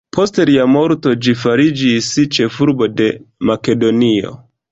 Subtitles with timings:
[0.15, 3.09] Post lia morto ĝi fariĝis ĉefurbo de
[3.51, 4.35] Makedonio.